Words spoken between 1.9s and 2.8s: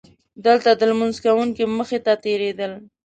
ته تېرېدل.